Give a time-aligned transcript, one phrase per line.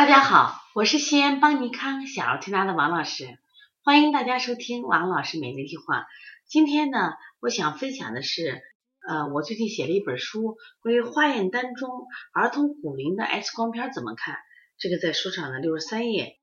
[0.00, 3.38] 大家好，我是西安邦尼康小儿推拿的王老师，
[3.84, 6.06] 欢迎大家收听王老师每日一句话。
[6.48, 8.62] 今天呢，我想分享的是，
[9.06, 11.90] 呃，我最近写了一本书，关于化验单中
[12.32, 14.36] 儿童骨龄的 X 光片怎么看。
[14.78, 16.38] 这个在书上的六十三页。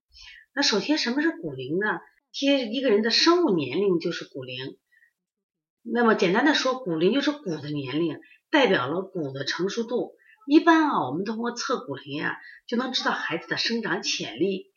[0.54, 2.00] 那首先，什么是骨龄呢？
[2.32, 4.78] 其实一个人的生物年龄就是骨龄。
[5.82, 8.20] 那么简单的说，骨龄就是骨的年龄，
[8.52, 10.14] 代表了骨的成熟度。
[10.48, 12.38] 一般啊，我们通过测骨龄啊，
[12.68, 14.72] 就能知道孩子的生长潜力。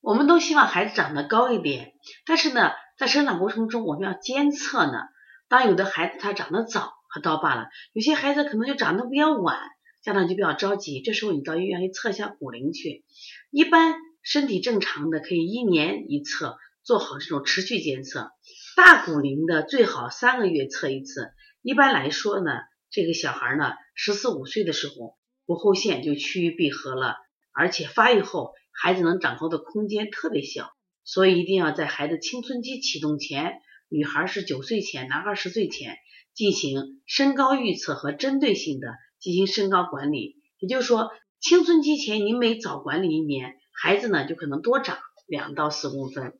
[0.00, 1.92] 我们都希望孩子长得高一点，
[2.24, 5.02] 但是呢，在生长过程中，我们要监测呢。
[5.48, 9.58] 当有的孩子他长得早还倒罢了，有些孩子可能就长得比较晚，
[10.02, 11.02] 家长就比较着急。
[11.02, 13.04] 这时候你到医院去测一下骨龄去。
[13.50, 18.30] 一般身体正常的可以一年一测，做好这种持续监测。
[18.76, 21.32] 大骨龄的最好三个月测一次。
[21.62, 22.52] 一般来说呢，
[22.90, 27.16] 这个小孩呢，十四五岁的时候，骨后线就趋于闭合了，
[27.52, 30.70] 而且发育后孩子能长高的空间特别小，
[31.04, 35.96] 所以一定要在孩子青春期启动前，女孩是九岁前，男孩十岁前
[36.34, 40.36] 进行身高预测和针对性的进行身高管理。
[40.58, 46.38] 也就是说，青春期前你每早管理一年，孩子呢就可能多长两到四公分。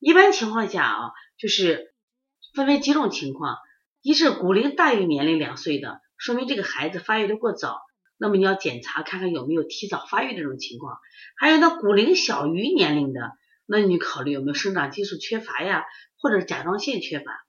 [0.00, 1.94] 一般情况下啊，就是
[2.54, 3.56] 分为几种情况：
[4.04, 7.80] 一是骨龄大于年龄两岁的，说明这个孩子发育的过早，
[8.18, 10.96] 那么你要检查看看有没有提早发育这种情况；
[11.38, 13.32] 还有呢，骨龄小于年龄的，
[13.64, 15.86] 那你考虑有没有生长激素缺乏呀，
[16.18, 17.46] 或者甲状腺缺乏。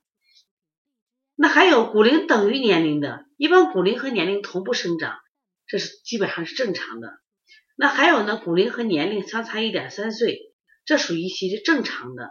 [1.34, 5.18] 那还有骨龄等于年龄的，一般骨龄和年龄同步生长，
[5.66, 7.18] 这是基本上是正常的。
[7.76, 10.54] 那还有呢，骨龄和年龄相差一点三岁。
[10.86, 12.30] 这属于其实正常的，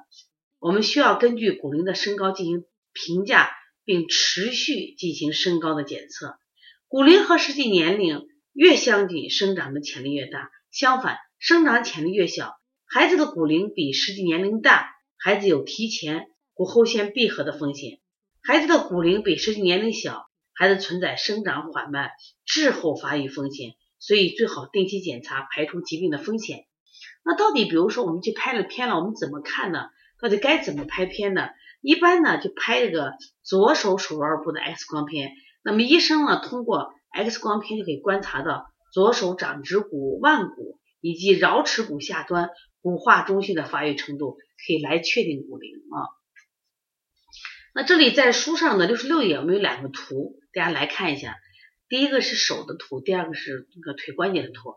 [0.58, 3.52] 我们需要根据骨龄的身高进行评价，
[3.86, 6.38] 并持续进行身高的检测。
[6.88, 12.56] 骨龄和实际年龄越相近，生长的潜力越大；相反，生长潜力越小，
[12.86, 18.00] 孩子的骨龄比实际年龄大，孩子有提前骨后线闭合的风险；
[18.42, 22.12] 孩子的骨龄比实际年龄小，孩子存在生长缓慢、
[22.46, 23.76] 滞后发育风险。
[23.98, 26.66] 所以最好定期检查，排除疾病的风险。
[27.24, 29.90] 那到底，比如说我们去拍了片了，我们怎么看呢？
[30.22, 31.50] 到底该怎么拍片呢？
[31.86, 33.14] 一般呢就拍这个
[33.44, 35.30] 左手手腕部的 X 光片。
[35.64, 42.50] 那么医生呢通过 X 光片就可以观察到左手掌指骨、腕骨以及桡尺骨下端
[42.82, 46.10] 骨化中心的发育程度，可以来确定骨龄啊。
[47.76, 51.36] 那这里在书上的六十六页，我们有两个图，大家来看一下。
[51.88, 54.74] 第一个是手的图，第二个是那个腿关节的图。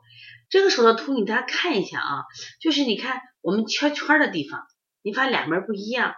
[0.50, 2.24] 这个手的图，你大家看一下啊，
[2.60, 4.66] 就是你看我们圈圈的地方，
[5.02, 6.14] 你发现两边不一样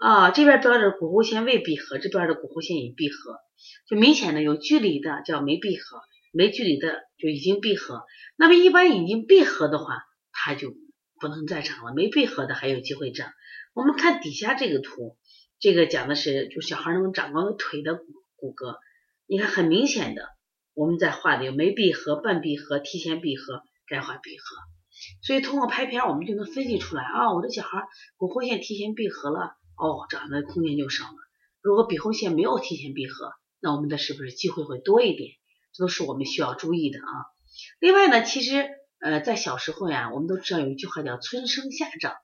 [0.00, 3.36] 啊，这边标着骨后线未闭合，这边的骨后线已闭合，
[3.86, 6.00] 就明显的有距离的叫没闭合，
[6.32, 8.06] 没距离的就已经闭合。
[8.34, 10.72] 那么一般已经闭合的话，它就
[11.20, 13.30] 不能再长了；没闭合的还有机会长。
[13.74, 15.18] 我们看底下这个图，
[15.58, 17.96] 这个讲的是就小孩能长高的腿的
[18.36, 18.78] 骨骼。
[19.26, 20.30] 你看，很明显的，
[20.72, 24.56] 我们在画的有没闭合、半闭合、提前闭合、钙化闭合，
[25.22, 27.86] 所以通过拍片，我们就能分析出来啊，我的小孩
[28.16, 31.16] 骨后线提前闭合了，哦，长的空间就少了。
[31.62, 35.30] 如果鼻后线没有提前闭合，那我们的是不是机会会多一点？
[35.72, 37.08] 这都是我们需要注意的啊。
[37.80, 38.68] 另外呢，其实
[39.00, 42.14] 呃，在小时候呀，我们都知道有一句话叫“春生夏长”，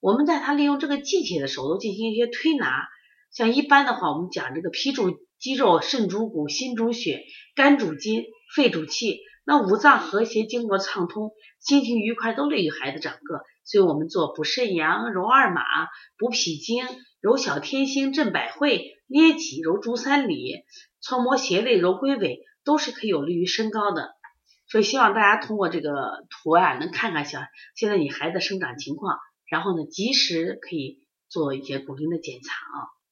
[0.00, 2.88] 我们在他利用这个季节的时候，都进行一些推拿。
[3.32, 5.18] 像一般的话，我们讲这个脾主。
[5.36, 7.22] 肌肉、肾主骨、心主血、
[7.54, 8.24] 肝主筋、
[8.56, 13.42] 肺主气，那五脏和谐、经络畅通、心情愉快，都利于孩子长个。
[13.62, 15.62] 所以，我们做补肾阳、揉二马、
[16.18, 16.84] 补脾经、
[17.20, 20.64] 揉小天星、镇百会、捏脊、揉足三里、
[21.00, 24.14] 搓摩胁肋、揉龟尾，都是可以有利于身高的。
[24.66, 27.40] 所以，希望大家通过这个图啊，能看看小
[27.74, 33.03] 现在你孩子生长情况，然后呢，及时可以做一些骨龄的检查啊。